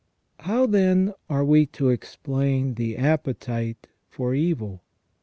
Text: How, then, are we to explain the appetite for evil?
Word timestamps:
How, 0.39 0.65
then, 0.65 1.13
are 1.29 1.45
we 1.45 1.67
to 1.67 1.89
explain 1.89 2.73
the 2.73 2.97
appetite 2.97 3.85
for 4.09 4.33
evil? 4.33 4.81